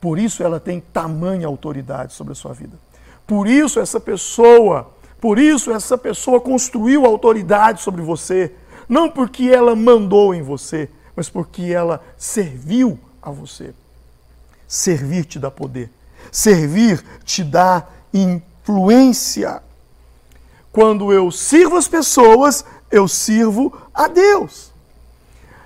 Por 0.00 0.16
isso 0.16 0.44
ela 0.44 0.60
tem 0.60 0.78
tamanha 0.78 1.48
autoridade 1.48 2.12
sobre 2.12 2.34
a 2.34 2.36
sua 2.36 2.52
vida. 2.52 2.78
Por 3.26 3.48
isso 3.48 3.80
essa 3.80 3.98
pessoa 3.98 4.88
por 5.20 5.38
isso, 5.38 5.70
essa 5.70 5.98
pessoa 5.98 6.40
construiu 6.40 7.04
autoridade 7.04 7.82
sobre 7.82 8.00
você, 8.00 8.52
não 8.88 9.10
porque 9.10 9.44
ela 9.44 9.76
mandou 9.76 10.34
em 10.34 10.42
você, 10.42 10.88
mas 11.14 11.28
porque 11.28 11.64
ela 11.64 12.02
serviu 12.16 12.98
a 13.20 13.30
você. 13.30 13.74
Servir 14.66 15.26
te 15.26 15.38
dá 15.38 15.50
poder, 15.50 15.90
servir 16.32 17.04
te 17.24 17.44
dá 17.44 17.86
influência. 18.14 19.62
Quando 20.72 21.12
eu 21.12 21.30
sirvo 21.30 21.76
as 21.76 21.86
pessoas, 21.86 22.64
eu 22.90 23.06
sirvo 23.06 23.76
a 23.92 24.08
Deus. 24.08 24.72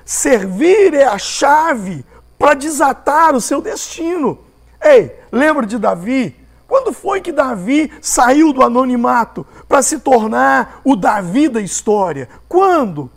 Servir 0.05 0.95
é 0.95 1.05
a 1.05 1.19
chave 1.19 2.05
para 2.39 2.55
desatar 2.55 3.35
o 3.35 3.41
seu 3.41 3.61
destino. 3.63 4.39
Ei, 4.83 5.15
lembra 5.31 5.65
de 5.65 5.79
Davi? 5.79 6.44
Quando 6.75 6.93
foi 6.93 7.21
que 7.21 7.31
Davi 7.31 7.89
saiu 8.03 8.53
do 8.53 8.61
anonimato 8.61 9.47
para 9.69 9.81
se 9.81 10.01
tornar 10.01 10.81
o 10.83 10.97
Davi 10.97 11.49
da 11.49 11.61
história? 11.61 12.29
Quando? 12.49 13.09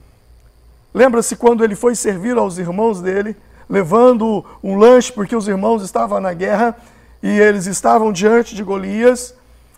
Lembra-se 0.94 1.36
quando 1.36 1.64
ele 1.64 1.74
foi 1.74 1.96
servir 1.96 2.38
aos 2.38 2.60
irmãos 2.60 3.02
dele, 3.02 3.36
levando 3.68 4.46
um 4.64 4.78
lanche 4.78 5.12
porque 5.12 5.36
os 5.36 5.48
irmãos 5.48 5.82
estavam 5.82 6.20
na 6.20 6.34
guerra 6.34 6.78
e 7.24 7.30
eles 7.30 7.66
estavam 7.66 8.12
diante 8.12 8.54
de 8.54 8.62
Golias. 8.62 9.34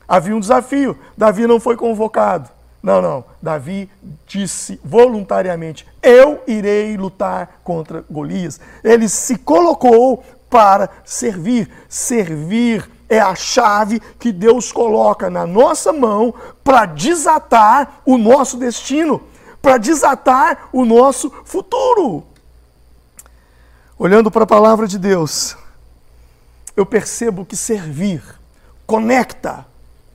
Havia 0.05 0.35
um 0.35 0.41
desafio. 0.41 0.97
Davi 1.17 1.47
não 1.47 1.57
foi 1.57 1.77
convocado. 1.77 2.49
Não, 2.83 3.01
não. 3.01 3.23
Davi 3.41 3.89
disse 4.27 4.77
voluntariamente: 4.83 5.87
Eu 6.03 6.43
irei 6.45 6.97
lutar 6.97 7.61
contra 7.63 8.03
Golias. 8.11 8.59
Ele 8.83 9.07
se 9.07 9.37
colocou 9.37 10.21
para 10.49 10.89
servir. 11.05 11.69
Servir 11.87 12.98
é 13.09 13.19
a 13.19 13.33
chave 13.33 13.99
que 14.19 14.31
Deus 14.31 14.71
coloca 14.71 15.29
na 15.29 15.45
nossa 15.45 15.91
mão 15.91 16.33
para 16.63 16.85
desatar 16.85 18.01
o 18.05 18.17
nosso 18.17 18.55
destino, 18.57 19.21
para 19.61 19.77
desatar 19.77 20.69
o 20.71 20.85
nosso 20.85 21.31
futuro. 21.43 22.23
Olhando 23.97 24.29
para 24.29 24.43
a 24.43 24.47
palavra 24.47 24.87
de 24.87 24.97
Deus, 24.97 25.57
eu 26.77 26.85
percebo 26.85 27.43
que 27.43 27.57
servir 27.57 28.23
conecta 28.85 29.65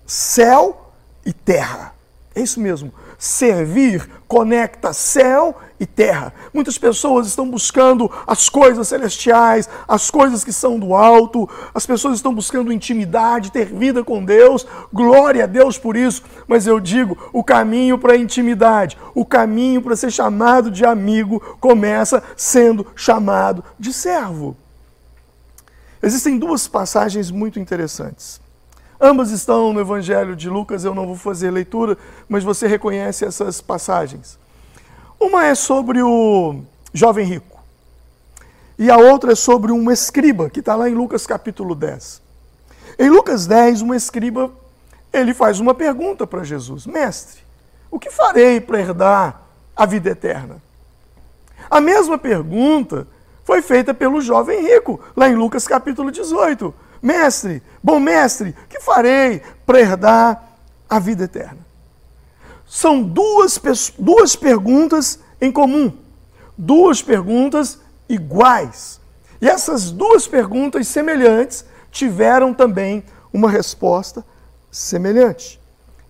céu 0.07 0.93
e 1.27 1.33
terra. 1.33 1.93
É 2.35 2.41
isso 2.41 2.61
mesmo. 2.61 2.93
Servir 3.19 4.09
conecta 4.27 4.93
céu 4.93 5.57
e 5.85 5.87
terra. 5.87 6.35
Muitas 6.53 6.77
pessoas 6.77 7.27
estão 7.27 7.49
buscando 7.49 8.11
as 8.27 8.49
coisas 8.49 8.89
celestiais, 8.89 9.69
as 9.87 10.11
coisas 10.11 10.43
que 10.43 10.53
são 10.53 10.79
do 10.79 10.95
alto, 10.95 11.49
as 11.73 11.87
pessoas 11.87 12.17
estão 12.17 12.35
buscando 12.35 12.73
intimidade, 12.73 13.53
ter 13.53 13.67
vida 13.67 14.03
com 14.03 14.25
Deus. 14.25 14.67
Glória 14.93 15.45
a 15.45 15.47
Deus 15.47 15.79
por 15.79 15.97
isso. 15.97 16.23
Mas 16.49 16.67
eu 16.67 16.81
digo: 16.81 17.17
o 17.33 17.45
caminho 17.45 17.99
para 17.99 18.15
a 18.15 18.19
intimidade, 18.19 18.99
o 19.15 19.25
caminho 19.25 19.81
para 19.81 19.97
ser 19.97 20.11
chamado 20.11 20.71
de 20.71 20.85
amigo, 20.85 21.41
começa 21.61 22.23
sendo 22.37 22.87
chamado 22.97 23.63
de 23.79 23.93
servo. 23.93 24.57
Existem 26.03 26.39
duas 26.39 26.67
passagens 26.67 27.31
muito 27.31 27.59
interessantes. 27.59 28.41
Ambas 29.01 29.31
estão 29.31 29.73
no 29.73 29.81
Evangelho 29.81 30.37
de 30.37 30.49
Lucas, 30.49 30.85
eu 30.85 30.95
não 30.95 31.07
vou 31.07 31.17
fazer 31.17 31.51
leitura, 31.51 31.97
mas 32.29 32.45
você 32.45 32.67
reconhece 32.67 33.25
essas 33.25 33.61
passagens. 33.61 34.39
Uma 35.25 35.47
é 35.47 35.55
sobre 35.55 36.03
o 36.03 36.57
jovem 36.93 37.25
rico, 37.25 37.59
e 38.79 38.91
a 38.91 38.99
outra 38.99 39.33
é 39.33 39.35
sobre 39.35 39.73
um 39.73 39.91
escriba, 39.91 40.51
que 40.51 40.61
está 40.61 40.77
lá 40.77 40.87
em 40.87 40.95
Lucas 40.95 41.27
capítulo 41.27 41.75
10. 41.75 42.21
Em 42.99 43.09
Lucas 43.09 43.47
10, 43.47 43.81
um 43.81 43.95
escriba, 43.95 44.51
ele 45.11 45.33
faz 45.33 45.61
uma 45.61 45.73
pergunta 45.73 46.27
para 46.27 46.45
Jesus: 46.45 46.87
Mestre, 46.87 47.41
o 47.91 47.99
que 47.99 48.11
farei 48.11 48.61
para 48.61 48.79
herdar 48.79 49.41
a 49.75 49.87
vida 49.87 50.11
eterna? 50.11 50.63
A 51.71 51.81
mesma 51.81 52.19
pergunta 52.19 53.09
foi 53.45 53.63
feita 53.63 53.95
pelo 53.95 54.21
jovem 54.21 54.61
rico, 54.61 55.01
lá 55.17 55.27
em 55.27 55.35
Lucas 55.35 55.67
capítulo 55.67 56.11
18. 56.11 56.75
Mestre, 57.01 57.63
bom 57.83 57.99
mestre, 57.99 58.55
que 58.69 58.79
farei 58.79 59.41
para 59.65 59.81
herdar 59.81 60.45
a 60.87 60.99
vida 60.99 61.25
eterna? 61.25 61.65
São 62.67 63.03
duas, 63.03 63.61
duas 63.99 64.35
perguntas 64.37 65.19
em 65.41 65.53
comum, 65.53 65.93
duas 66.57 67.03
perguntas 67.03 67.79
iguais. 68.09 69.01
E 69.41 69.49
essas 69.49 69.91
duas 69.91 70.27
perguntas 70.27 70.89
semelhantes 70.89 71.65
tiveram 71.91 72.55
também 72.55 73.05
uma 73.33 73.51
resposta 73.51 74.25
semelhante. 74.71 75.61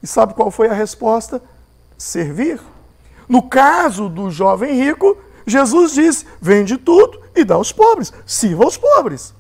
E 0.03 0.07
sabe 0.07 0.35
qual 0.35 0.51
foi 0.51 0.69
a 0.69 0.75
resposta? 0.75 1.43
Servir. 1.97 2.61
No 3.29 3.43
caso 3.43 4.09
do 4.09 4.31
jovem 4.31 4.75
rico, 4.75 5.17
Jesus 5.47 5.93
disse: 5.93 6.27
vende 6.41 6.77
tudo 6.77 7.21
e 7.35 7.45
dá 7.45 7.55
aos 7.55 7.73
pobres, 7.73 8.13
sirva 8.27 8.65
aos 8.65 8.77
pobres. 8.77 9.35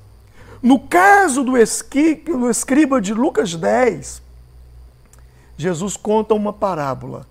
No 0.63 0.81
caso 0.81 1.45
do, 1.45 1.53
do 1.53 2.51
escriba 2.51 3.01
de 3.01 3.13
Lucas 3.13 3.55
10, 3.55 4.23
Jesus 5.57 5.97
conta 5.97 6.35
uma 6.35 6.53
parábola. 6.53 7.27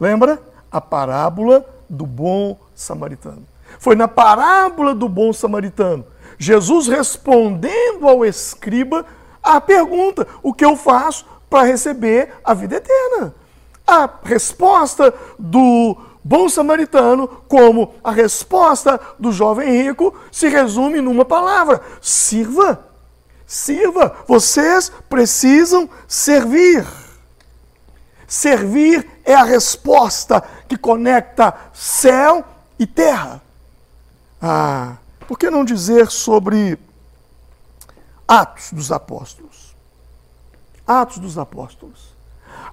Lembra? 0.00 0.40
A 0.70 0.80
parábola 0.80 1.64
do 1.88 2.06
bom 2.06 2.58
samaritano. 2.74 3.42
Foi 3.78 3.94
na 3.94 4.08
parábola 4.08 4.94
do 4.94 5.08
bom 5.08 5.32
samaritano, 5.32 6.04
Jesus 6.38 6.86
respondendo 6.86 8.08
ao 8.08 8.24
escriba 8.24 9.04
a 9.42 9.60
pergunta: 9.60 10.26
o 10.42 10.54
que 10.54 10.64
eu 10.64 10.76
faço 10.76 11.26
para 11.50 11.66
receber 11.66 12.34
a 12.44 12.54
vida 12.54 12.76
eterna? 12.76 13.34
A 13.86 14.08
resposta 14.22 15.12
do 15.38 15.96
bom 16.22 16.48
samaritano, 16.48 17.26
como 17.48 17.94
a 18.04 18.10
resposta 18.10 19.00
do 19.18 19.32
jovem 19.32 19.82
rico, 19.82 20.14
se 20.30 20.48
resume 20.48 21.00
numa 21.00 21.24
palavra: 21.24 21.80
sirva. 22.00 22.86
Sirva. 23.46 24.14
Vocês 24.26 24.92
precisam 25.08 25.88
servir. 26.06 26.86
Servir 28.28 29.20
é 29.24 29.34
a 29.34 29.42
resposta 29.42 30.40
que 30.68 30.76
conecta 30.76 31.52
céu 31.72 32.44
e 32.78 32.86
terra. 32.86 33.42
Ah, 34.40 34.96
por 35.26 35.36
que 35.36 35.50
não 35.50 35.64
dizer 35.64 36.08
sobre 36.10 36.78
Atos 38.28 38.72
dos 38.72 38.92
Apóstolos? 38.92 39.74
Atos 40.86 41.18
dos 41.18 41.36
Apóstolos 41.36 42.18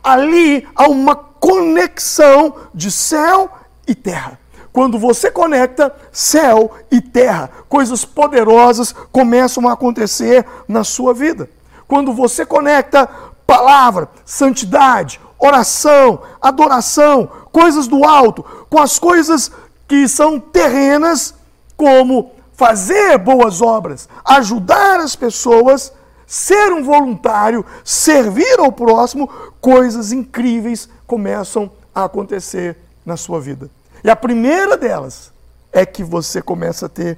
ali 0.06 0.68
há 0.76 0.88
uma 0.88 1.16
conexão 1.16 2.56
de 2.74 2.92
céu 2.92 3.50
e 3.88 3.96
terra. 3.96 4.40
Quando 4.72 5.00
você 5.00 5.32
conecta 5.32 5.96
céu 6.12 6.72
e 6.92 7.02
terra, 7.02 7.50
coisas 7.68 8.06
poderosas 8.06 8.94
começam 9.12 9.68
a 9.68 9.74
acontecer 9.74 10.46
na 10.68 10.84
sua 10.84 11.14
vida. 11.14 11.50
Quando 11.88 12.14
você 12.14 12.46
conecta 12.46 13.10
palavra, 13.48 14.10
santidade, 14.24 15.20
oração, 15.46 16.22
adoração, 16.42 17.30
coisas 17.52 17.88
do 17.88 18.04
alto, 18.04 18.44
com 18.70 18.80
as 18.80 19.00
coisas 19.00 19.52
que 19.88 20.08
são 20.08 20.40
terrenas, 20.40 21.34
como 21.78 22.32
fazer 22.54 23.18
boas 23.18 23.62
obras, 23.62 24.08
ajudar 24.24 25.00
as 25.00 25.16
pessoas, 25.16 25.92
ser 26.26 26.72
um 26.74 26.84
voluntário, 26.84 27.66
servir 27.84 28.60
ao 28.60 28.72
próximo, 28.72 29.28
coisas 29.62 30.12
incríveis 30.12 30.90
começam 31.06 31.72
a 31.94 32.06
acontecer 32.06 32.78
na 33.06 33.18
sua 33.18 33.40
vida. 33.40 33.70
E 34.04 34.10
a 34.10 34.16
primeira 34.16 34.78
delas 34.78 35.32
é 35.72 35.86
que 35.86 36.04
você 36.04 36.42
começa 36.42 36.86
a 36.86 36.90
ter 36.90 37.18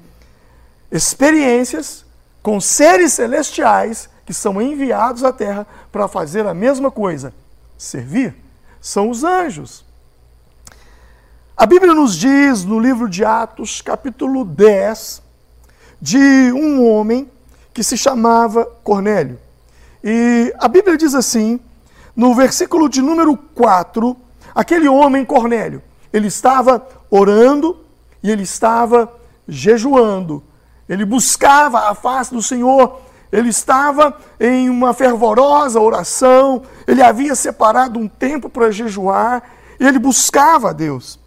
experiências 0.91 2.05
com 2.41 2.59
seres 2.59 3.13
celestiais 3.13 4.09
que 4.25 4.33
são 4.33 4.61
enviados 4.61 5.23
à 5.23 5.31
terra 5.31 5.65
para 5.91 6.07
fazer 6.07 6.45
a 6.45 6.53
mesma 6.53 6.91
coisa, 6.91 7.33
servir. 7.77 8.35
São 8.81 9.09
os 9.09 9.23
anjos. 9.23 9.85
A 11.55 11.65
Bíblia 11.65 11.93
nos 11.93 12.15
diz 12.15 12.63
no 12.63 12.79
livro 12.79 13.09
de 13.09 13.25
Atos, 13.25 13.81
capítulo 13.81 14.45
10, 14.45 15.21
de 16.01 16.51
um 16.53 16.87
homem 16.87 17.29
que 17.73 17.83
se 17.83 17.97
chamava 17.97 18.65
Cornélio. 18.83 19.39
E 20.03 20.53
a 20.59 20.67
Bíblia 20.67 20.97
diz 20.97 21.15
assim, 21.15 21.59
no 22.15 22.33
versículo 22.33 22.87
de 22.87 23.01
número 23.01 23.35
4, 23.35 24.15
aquele 24.53 24.87
homem 24.87 25.25
Cornélio, 25.25 25.81
ele 26.13 26.27
estava 26.27 26.87
orando 27.09 27.83
e 28.21 28.31
ele 28.31 28.43
estava 28.43 29.11
jejuando. 29.47 30.43
Ele 30.87 31.05
buscava 31.05 31.89
a 31.89 31.95
face 31.95 32.33
do 32.33 32.41
Senhor, 32.41 33.01
ele 33.31 33.49
estava 33.49 34.17
em 34.39 34.69
uma 34.69 34.93
fervorosa 34.93 35.79
oração, 35.79 36.63
ele 36.87 37.01
havia 37.01 37.35
separado 37.35 37.99
um 37.99 38.07
tempo 38.07 38.49
para 38.49 38.71
jejuar 38.71 39.43
e 39.79 39.85
ele 39.85 39.99
buscava 39.99 40.69
a 40.69 40.73
Deus. 40.73 41.19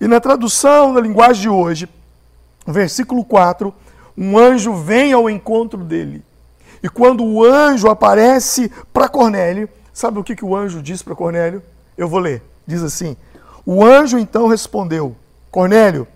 E 0.00 0.08
na 0.08 0.20
tradução 0.20 0.92
da 0.92 1.00
linguagem 1.00 1.42
de 1.42 1.48
hoje, 1.48 1.88
versículo 2.66 3.24
4, 3.24 3.72
um 4.16 4.38
anjo 4.38 4.74
vem 4.74 5.12
ao 5.12 5.30
encontro 5.30 5.82
dele. 5.84 6.22
E 6.82 6.88
quando 6.88 7.24
o 7.24 7.42
anjo 7.42 7.88
aparece 7.88 8.70
para 8.92 9.08
Cornélio, 9.08 9.68
sabe 9.92 10.18
o 10.18 10.24
que, 10.24 10.36
que 10.36 10.44
o 10.44 10.54
anjo 10.54 10.82
diz 10.82 11.02
para 11.02 11.14
Cornélio? 11.14 11.62
Eu 11.96 12.08
vou 12.08 12.20
ler. 12.20 12.42
Diz 12.66 12.82
assim: 12.82 13.16
O 13.64 13.84
anjo 13.84 14.18
então 14.18 14.48
respondeu: 14.48 15.16
Cornélio, 15.50 16.06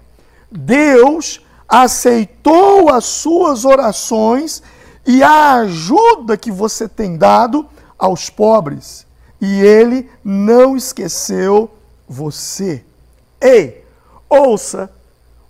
Deus 0.51 1.41
aceitou 1.69 2.89
as 2.89 3.05
suas 3.05 3.65
orações 3.65 4.63
e 5.07 5.23
a 5.23 5.57
ajuda 5.57 6.37
que 6.37 6.51
você 6.51 6.89
tem 6.89 7.17
dado 7.17 7.67
aos 7.99 8.31
pobres, 8.31 9.07
e 9.41 9.61
ele 9.61 10.09
não 10.25 10.77
esqueceu 10.77 11.71
você. 12.09 12.85
Ei, 13.41 13.85
ouça, 14.29 14.91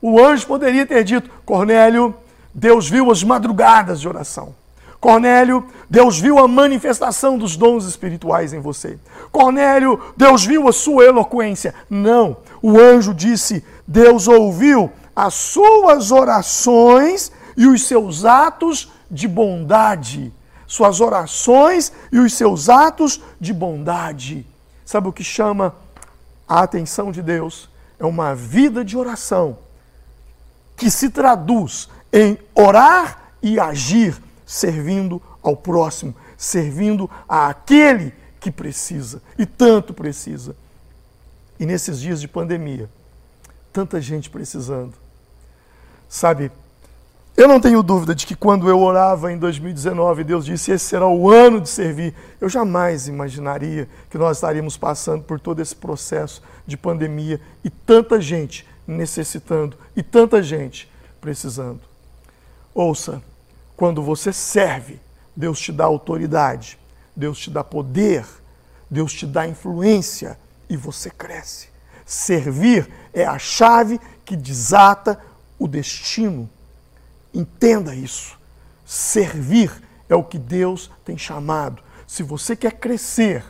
o 0.00 0.22
anjo 0.22 0.46
poderia 0.46 0.86
ter 0.86 1.04
dito: 1.04 1.30
Cornélio, 1.44 2.14
Deus 2.54 2.88
viu 2.88 3.10
as 3.10 3.22
madrugadas 3.22 4.00
de 4.00 4.08
oração. 4.08 4.54
Cornélio, 5.00 5.64
Deus 5.88 6.18
viu 6.18 6.38
a 6.38 6.48
manifestação 6.48 7.38
dos 7.38 7.56
dons 7.56 7.84
espirituais 7.84 8.52
em 8.52 8.58
você. 8.58 8.98
Cornélio, 9.30 10.00
Deus 10.16 10.44
viu 10.44 10.68
a 10.68 10.72
sua 10.72 11.04
eloquência. 11.04 11.74
Não. 11.88 12.36
O 12.60 12.78
anjo 12.78 13.14
disse: 13.14 13.64
Deus 13.86 14.26
ouviu 14.26 14.90
as 15.18 15.34
suas 15.34 16.12
orações 16.12 17.32
e 17.56 17.66
os 17.66 17.82
seus 17.82 18.24
atos 18.24 18.88
de 19.10 19.26
bondade. 19.26 20.32
suas 20.64 21.00
orações 21.00 21.90
e 22.12 22.18
os 22.18 22.34
seus 22.34 22.68
atos 22.68 23.20
de 23.40 23.52
bondade. 23.52 24.46
Sabe 24.84 25.08
o 25.08 25.12
que 25.12 25.24
chama 25.24 25.74
a 26.46 26.60
atenção 26.62 27.10
de 27.10 27.20
Deus? 27.20 27.68
É 27.98 28.04
uma 28.04 28.32
vida 28.34 28.84
de 28.84 28.96
oração 28.96 29.58
que 30.76 30.88
se 30.88 31.10
traduz 31.10 31.88
em 32.12 32.38
orar 32.54 33.32
e 33.42 33.58
agir 33.58 34.22
servindo 34.46 35.20
ao 35.42 35.56
próximo, 35.56 36.14
servindo 36.36 37.10
àquele 37.28 38.14
que 38.38 38.52
precisa 38.52 39.20
e 39.36 39.44
tanto 39.44 39.92
precisa. 39.92 40.54
E 41.58 41.66
nesses 41.66 41.98
dias 41.98 42.20
de 42.20 42.28
pandemia, 42.28 42.88
tanta 43.72 44.00
gente 44.00 44.30
precisando. 44.30 45.07
Sabe, 46.08 46.50
eu 47.36 47.46
não 47.46 47.60
tenho 47.60 47.84
dúvida 47.84 48.16
de 48.16 48.26
que 48.26 48.34
quando 48.34 48.68
eu 48.68 48.80
orava 48.80 49.30
em 49.32 49.38
2019, 49.38 50.24
Deus 50.24 50.44
disse: 50.44 50.72
esse 50.72 50.86
será 50.86 51.06
o 51.06 51.30
ano 51.30 51.60
de 51.60 51.68
servir. 51.68 52.12
Eu 52.40 52.48
jamais 52.48 53.06
imaginaria 53.06 53.88
que 54.10 54.18
nós 54.18 54.38
estaríamos 54.38 54.76
passando 54.76 55.22
por 55.22 55.38
todo 55.38 55.60
esse 55.60 55.76
processo 55.76 56.42
de 56.66 56.76
pandemia 56.76 57.40
e 57.62 57.70
tanta 57.70 58.20
gente 58.20 58.66
necessitando 58.84 59.76
e 59.94 60.02
tanta 60.02 60.42
gente 60.42 60.90
precisando. 61.20 61.80
Ouça, 62.74 63.22
quando 63.76 64.02
você 64.02 64.32
serve, 64.32 64.98
Deus 65.36 65.60
te 65.60 65.70
dá 65.70 65.84
autoridade, 65.84 66.76
Deus 67.14 67.38
te 67.38 67.50
dá 67.50 67.62
poder, 67.62 68.26
Deus 68.90 69.12
te 69.12 69.26
dá 69.26 69.46
influência 69.46 70.36
e 70.68 70.76
você 70.76 71.08
cresce. 71.08 71.68
Servir 72.04 72.90
é 73.12 73.24
a 73.24 73.38
chave 73.38 74.00
que 74.24 74.34
desata 74.34 75.20
o 75.58 75.66
destino 75.66 76.48
Entenda 77.32 77.94
isso. 77.94 78.38
Servir 78.84 79.70
é 80.08 80.14
o 80.14 80.24
que 80.24 80.38
Deus 80.38 80.90
tem 81.04 81.16
chamado. 81.16 81.82
Se 82.06 82.22
você 82.22 82.56
quer 82.56 82.72
crescer, 82.72 83.44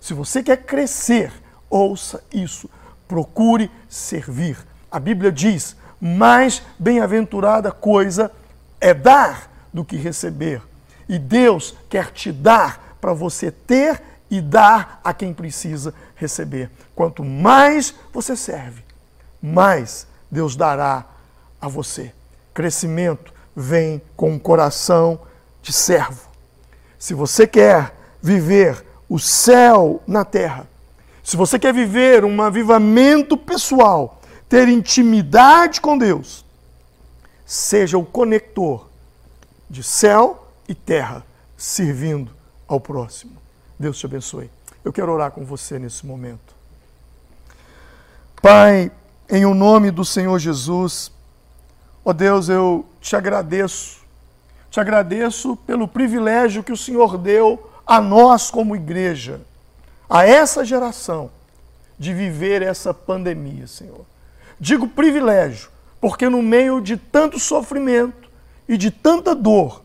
se 0.00 0.12
você 0.12 0.42
quer 0.42 0.58
crescer, 0.58 1.32
ouça 1.70 2.22
isso. 2.32 2.68
Procure 3.08 3.70
servir. 3.88 4.58
A 4.90 5.00
Bíblia 5.00 5.32
diz: 5.32 5.74
mais 6.00 6.62
bem-aventurada 6.78 7.72
coisa 7.72 8.30
é 8.80 8.92
dar 8.92 9.50
do 9.72 9.84
que 9.84 9.96
receber. 9.96 10.62
E 11.08 11.18
Deus 11.18 11.74
quer 11.88 12.12
te 12.12 12.30
dar 12.30 12.96
para 13.00 13.12
você 13.12 13.50
ter 13.50 14.02
e 14.30 14.40
dar 14.40 15.00
a 15.02 15.12
quem 15.12 15.32
precisa 15.32 15.94
receber. 16.14 16.70
Quanto 16.94 17.24
mais 17.24 17.94
você 18.12 18.36
serve, 18.36 18.82
mais 19.42 20.06
Deus 20.30 20.56
dará 20.56 21.13
a 21.64 21.68
você. 21.68 22.12
Crescimento 22.52 23.32
vem 23.56 24.00
com 24.16 24.32
um 24.32 24.38
coração 24.38 25.20
de 25.62 25.72
servo. 25.72 26.28
Se 26.98 27.14
você 27.14 27.46
quer 27.46 27.94
viver 28.22 28.84
o 29.08 29.18
céu 29.18 30.02
na 30.06 30.24
terra, 30.24 30.66
se 31.22 31.36
você 31.36 31.58
quer 31.58 31.72
viver 31.72 32.24
um 32.24 32.42
avivamento 32.42 33.36
pessoal, 33.36 34.20
ter 34.48 34.68
intimidade 34.68 35.80
com 35.80 35.96
Deus, 35.96 36.44
seja 37.46 37.96
o 37.96 38.04
conector 38.04 38.88
de 39.68 39.82
céu 39.82 40.46
e 40.68 40.74
terra, 40.74 41.24
servindo 41.56 42.30
ao 42.68 42.78
próximo. 42.78 43.32
Deus 43.78 43.98
te 43.98 44.06
abençoe. 44.06 44.50
Eu 44.84 44.92
quero 44.92 45.12
orar 45.12 45.30
com 45.30 45.44
você 45.44 45.78
nesse 45.78 46.04
momento. 46.04 46.54
Pai, 48.40 48.92
em 49.30 49.46
o 49.46 49.54
nome 49.54 49.90
do 49.90 50.04
Senhor 50.04 50.38
Jesus, 50.38 51.10
Ó 52.04 52.10
oh 52.10 52.12
Deus, 52.12 52.48
eu 52.48 52.84
te 53.00 53.16
agradeço. 53.16 54.04
Te 54.70 54.78
agradeço 54.78 55.56
pelo 55.56 55.88
privilégio 55.88 56.62
que 56.62 56.72
o 56.72 56.76
Senhor 56.76 57.16
deu 57.16 57.70
a 57.86 58.00
nós 58.00 58.50
como 58.50 58.74
igreja, 58.74 59.40
a 60.08 60.26
essa 60.26 60.64
geração, 60.64 61.30
de 61.98 62.12
viver 62.12 62.60
essa 62.60 62.92
pandemia, 62.92 63.66
Senhor. 63.66 64.04
Digo 64.58 64.88
privilégio, 64.88 65.70
porque 66.00 66.28
no 66.28 66.42
meio 66.42 66.80
de 66.80 66.96
tanto 66.96 67.38
sofrimento 67.38 68.28
e 68.68 68.76
de 68.76 68.90
tanta 68.90 69.34
dor, 69.34 69.82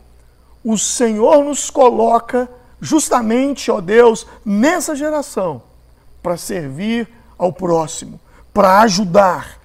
o 0.63 0.77
Senhor 0.77 1.43
nos 1.43 1.69
coloca 1.69 2.49
justamente, 2.82 3.69
ó 3.69 3.79
Deus, 3.79 4.25
nessa 4.43 4.95
geração, 4.95 5.62
para 6.21 6.36
servir 6.36 7.08
ao 7.38 7.53
próximo, 7.53 8.19
para 8.53 8.79
ajudar, 8.82 9.59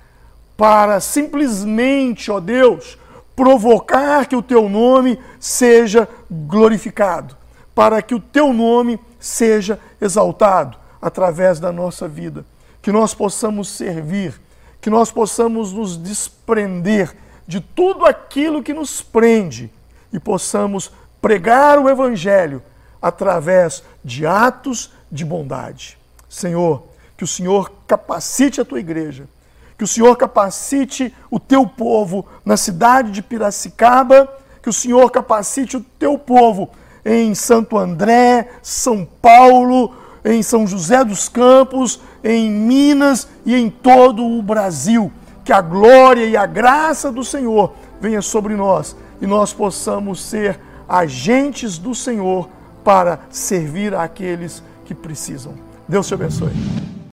para 0.57 1.01
simplesmente, 1.01 2.31
ó 2.31 2.41
Deus, 2.41 2.99
provocar 3.35 4.27
que 4.27 4.37
o 4.37 4.43
teu 4.43 4.69
nome 4.69 5.19
seja 5.41 6.09
glorificado, 6.31 7.37
para 7.75 8.01
que 8.01 8.15
o 8.15 8.21
teu 8.21 8.53
nome 8.53 8.99
seja 9.19 9.79
exaltado 10.01 10.79
através 11.03 11.59
da 11.59 11.73
nossa 11.73 12.07
vida, 12.07 12.45
que 12.81 12.93
nós 12.93 13.15
possamos 13.15 13.69
servir, 13.69 14.41
que 14.81 14.89
nós 14.89 15.11
possamos 15.11 15.73
nos 15.73 15.97
desprender 15.97 17.15
de 17.47 17.61
tudo 17.61 18.07
aquilo 18.07 18.63
que 18.63 18.73
nos 18.73 19.03
prende 19.03 19.71
e 20.13 20.21
possamos 20.21 20.93
pregar 21.21 21.79
o 21.79 21.89
evangelho 21.89 22.63
através 23.03 23.83
de 24.05 24.27
atos 24.27 24.93
de 25.11 25.25
bondade. 25.25 25.99
Senhor, 26.29 26.85
que 27.17 27.25
o 27.25 27.27
Senhor 27.27 27.73
capacite 27.87 28.61
a 28.61 28.65
tua 28.65 28.81
igreja 28.81 29.27
que 29.77 29.85
o 29.85 29.89
Senhor 29.89 30.17
capacite 30.17 31.15
o 31.31 31.41
teu 31.41 31.67
povo 31.67 32.27
na 32.45 32.57
cidade 32.57 33.11
de 33.11 33.23
Piracicaba, 33.23 34.29
que 34.63 34.69
o 34.69 34.73
Senhor 34.73 35.11
capacite 35.11 35.77
o 35.77 35.85
teu 35.99 36.17
povo 36.17 36.71
em 37.05 37.35
Santo 37.35 37.77
André, 37.77 38.49
São 38.63 39.07
Paulo, 39.21 39.95
em 40.25 40.43
São 40.43 40.67
José 40.67 41.05
dos 41.05 41.29
Campos, 41.29 42.01
em 42.23 42.51
Minas 42.51 43.29
e 43.45 43.55
em 43.55 43.69
todo 43.69 44.25
o 44.25 44.43
Brasil. 44.43 45.13
Que 45.45 45.53
a 45.53 45.61
glória 45.61 46.25
e 46.25 46.37
a 46.37 46.47
graça 46.47 47.13
do 47.13 47.23
Senhor 47.23 47.75
venha 48.01 48.23
sobre 48.23 48.55
nós 48.55 48.97
e 49.21 49.27
nós 49.27 49.53
possamos 49.53 50.23
ser 50.23 50.59
agentes 50.89 51.77
do 51.77 51.95
Senhor 51.95 52.49
para 52.83 53.21
servir 53.31 53.95
àqueles 53.95 54.63
que 54.85 54.95
precisam. 54.95 55.55
Deus 55.89 56.07
te 56.07 56.15
abençoe. 56.15 56.94